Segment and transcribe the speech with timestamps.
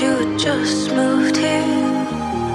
[0.00, 1.62] you just moved here.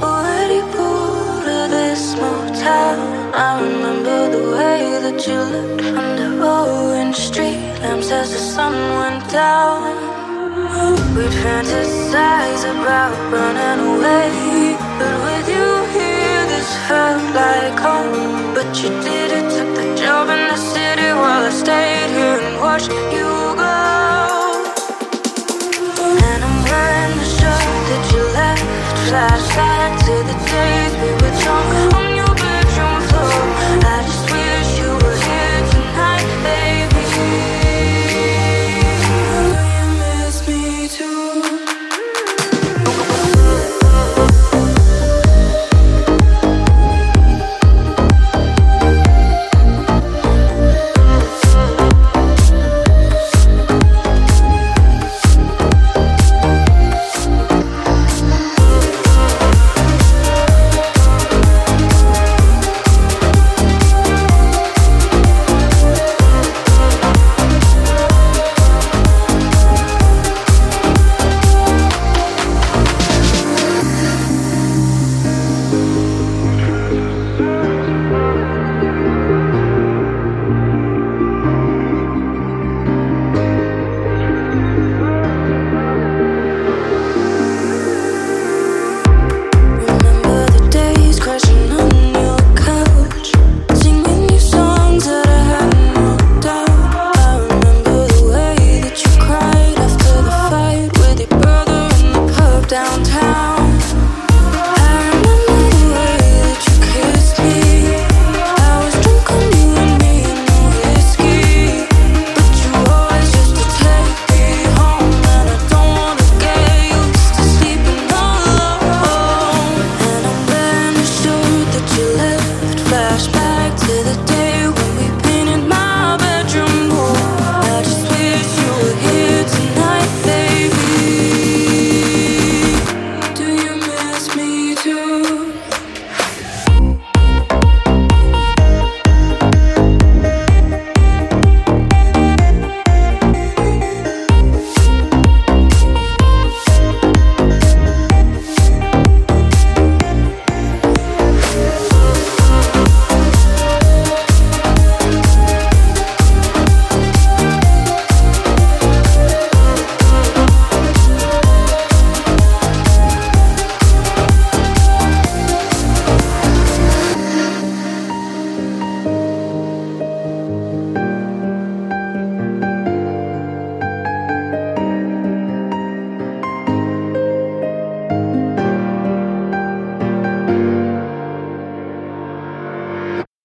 [0.04, 3.00] Already bored of this small town.
[3.34, 9.23] I remember the way that you looked under orange street lamps as the sun went
[9.31, 9.81] down.
[11.16, 18.53] We'd fantasize about running away, but with you here, this felt like home.
[18.53, 22.62] But you did it, took the job in the city while I stayed here and
[22.62, 23.20] watched you.